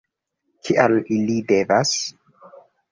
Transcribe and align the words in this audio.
Kial 0.69 0.97
ili 1.17 1.37
devas? 1.53 1.95